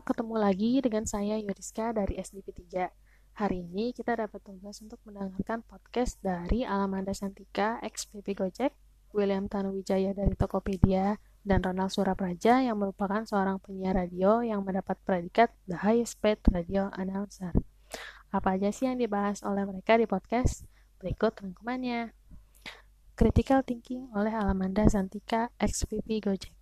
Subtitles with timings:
[0.00, 2.88] ketemu lagi dengan saya Yodiska dari SDP 3.
[3.36, 8.72] Hari ini kita dapat tugas untuk mendengarkan podcast dari Alamanda Santika, XPP Gojek,
[9.12, 15.52] William Tanuwijaya dari Tokopedia, dan Ronald Surapraja yang merupakan seorang penyiar radio yang mendapat predikat
[15.68, 17.52] The Highest Paid Radio Announcer.
[18.32, 20.64] Apa aja sih yang dibahas oleh mereka di podcast?
[20.96, 22.16] Berikut rangkumannya.
[23.20, 26.56] Critical Thinking oleh Alamanda Santika, XPP Gojek.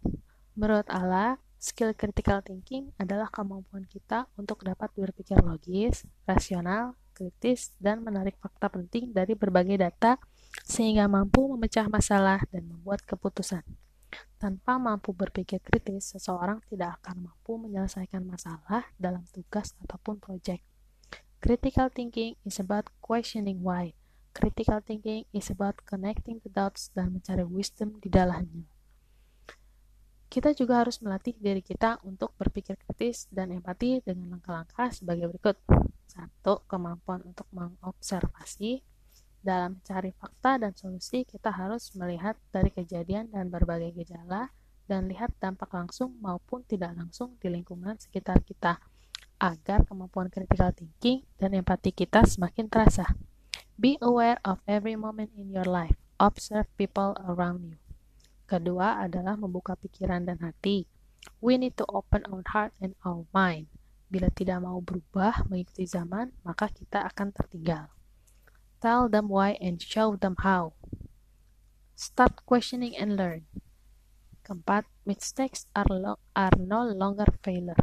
[0.59, 8.07] Menurut Ala, Skill critical thinking adalah kemampuan kita untuk dapat berpikir logis, rasional, kritis, dan
[8.07, 10.23] menarik fakta penting dari berbagai data
[10.63, 13.67] sehingga mampu memecah masalah dan membuat keputusan.
[14.39, 20.63] Tanpa mampu berpikir kritis, seseorang tidak akan mampu menyelesaikan masalah dalam tugas ataupun proyek.
[21.43, 23.99] Critical thinking is about questioning why.
[24.31, 28.78] Critical thinking is about connecting the dots dan mencari wisdom di dalamnya.
[30.39, 35.59] Kita juga harus melatih diri kita untuk berpikir kritis dan empati dengan langkah-langkah sebagai berikut.
[36.07, 38.79] Satu, kemampuan untuk mengobservasi.
[39.43, 44.55] Dalam mencari fakta dan solusi, kita harus melihat dari kejadian dan berbagai gejala
[44.87, 48.79] dan lihat dampak langsung maupun tidak langsung di lingkungan sekitar kita
[49.43, 53.11] agar kemampuan critical thinking dan empati kita semakin terasa.
[53.75, 55.99] Be aware of every moment in your life.
[56.23, 57.88] Observe people around you.
[58.49, 60.89] Kedua adalah membuka pikiran dan hati.
[61.45, 63.69] We need to open our heart and our mind.
[64.09, 67.93] Bila tidak mau berubah mengikuti zaman, maka kita akan tertinggal.
[68.81, 70.73] Tell them why and show them how.
[71.93, 73.45] Start questioning and learn.
[74.49, 77.77] Keempat, mistakes are, lo are no longer failure.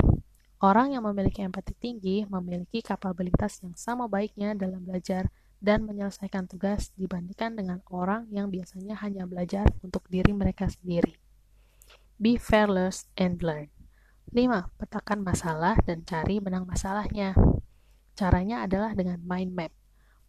[0.65, 5.29] Orang yang memiliki empati tinggi memiliki kapabilitas yang sama baiknya dalam belajar
[5.65, 11.17] dan menyelesaikan tugas dibandingkan dengan orang yang biasanya hanya belajar untuk diri mereka sendiri.
[12.21, 13.73] Be fearless and learn.
[14.29, 14.45] 5.
[14.77, 17.33] Petakan masalah dan cari benang masalahnya.
[18.13, 19.73] Caranya adalah dengan mind map.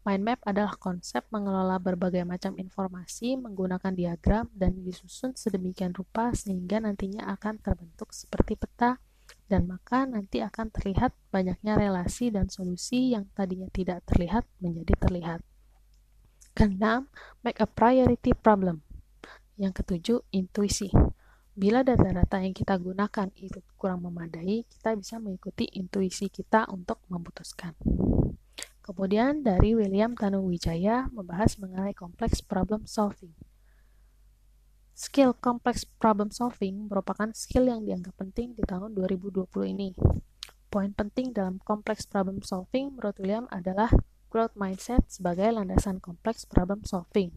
[0.08, 6.80] Mind map adalah konsep mengelola berbagai macam informasi menggunakan diagram dan disusun sedemikian rupa sehingga
[6.80, 9.04] nantinya akan terbentuk seperti peta
[9.46, 15.40] dan maka nanti akan terlihat banyaknya relasi dan solusi yang tadinya tidak terlihat menjadi terlihat.
[16.56, 17.06] Keenam,
[17.46, 18.82] make a priority problem.
[19.54, 20.90] Yang ketujuh, intuisi.
[21.56, 27.72] Bila data-data yang kita gunakan itu kurang memadai, kita bisa mengikuti intuisi kita untuk memutuskan.
[28.84, 33.32] Kemudian dari William Tanuwijaya membahas mengenai kompleks problem solving.
[34.96, 39.44] Skill complex problem solving merupakan skill yang dianggap penting di tahun 2020
[39.76, 39.92] ini.
[40.72, 43.92] Poin penting dalam complex problem solving menurut William adalah
[44.32, 47.28] growth mindset sebagai landasan kompleks problem solving.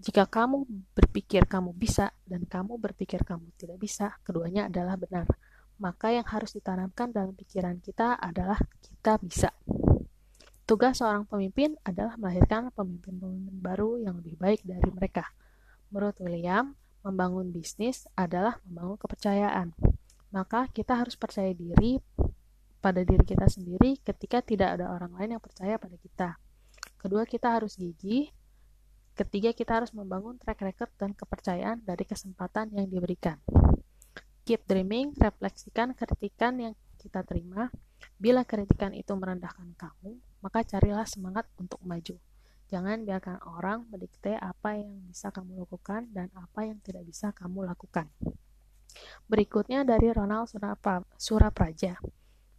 [0.00, 0.64] Jika kamu
[0.96, 5.28] berpikir kamu bisa dan kamu berpikir kamu tidak bisa, keduanya adalah benar.
[5.76, 9.52] Maka yang harus ditanamkan dalam pikiran kita adalah kita bisa.
[10.64, 15.28] Tugas seorang pemimpin adalah melahirkan pemimpin-pemimpin baru yang lebih baik dari mereka
[15.96, 19.72] Menurut William, membangun bisnis adalah membangun kepercayaan.
[20.28, 21.96] Maka kita harus percaya diri
[22.84, 26.36] pada diri kita sendiri ketika tidak ada orang lain yang percaya pada kita.
[27.00, 28.28] Kedua, kita harus gigih.
[29.16, 33.40] Ketiga, kita harus membangun track record dan kepercayaan dari kesempatan yang diberikan.
[34.44, 37.72] Keep dreaming, refleksikan kritikan yang kita terima.
[38.20, 42.20] Bila kritikan itu merendahkan kamu, maka carilah semangat untuk maju.
[42.66, 47.62] Jangan biarkan orang mendikte apa yang bisa kamu lakukan dan apa yang tidak bisa kamu
[47.62, 48.10] lakukan.
[49.30, 50.50] Berikutnya dari Ronald
[51.18, 52.02] Surapraja.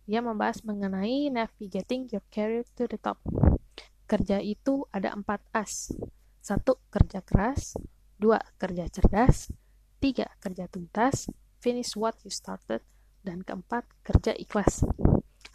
[0.07, 3.19] Dia membahas mengenai navigating your career to the top.
[4.07, 5.91] Kerja itu ada empat as.
[6.39, 7.75] Satu, kerja keras.
[8.15, 9.51] Dua, kerja cerdas.
[9.99, 11.27] Tiga, kerja tuntas.
[11.59, 12.79] Finish what you started.
[13.19, 14.87] Dan keempat, kerja ikhlas.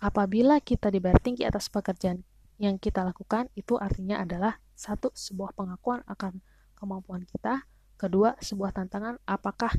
[0.05, 2.21] Apabila kita dibayar tinggi atas pekerjaan
[2.61, 6.43] yang kita lakukan itu artinya adalah satu sebuah pengakuan akan
[6.77, 7.65] kemampuan kita,
[7.95, 9.71] kedua sebuah tantangan apakah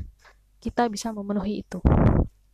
[0.64, 1.84] kita bisa memenuhi itu.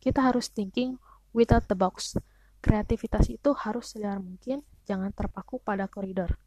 [0.03, 0.99] Kita harus thinking
[1.31, 2.19] without the box.
[2.61, 6.37] Kreativitas itu harus seliar mungkin, jangan terpaku pada koridor.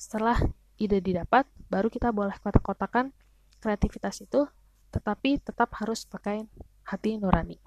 [0.00, 0.40] Setelah
[0.80, 3.12] ide didapat, baru kita boleh kotak-kotakan
[3.60, 4.48] kreativitas itu,
[4.90, 6.48] tetapi tetap harus pakai
[6.88, 7.60] hati nurani.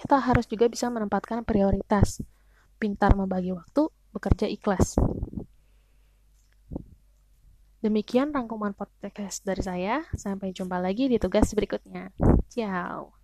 [0.00, 2.18] Kita harus juga bisa menempatkan prioritas,
[2.80, 5.00] pintar membagi waktu, bekerja ikhlas.
[7.82, 10.06] Demikian rangkuman podcast dari saya.
[10.14, 12.14] Sampai jumpa lagi di tugas berikutnya.
[12.46, 13.21] Ciao.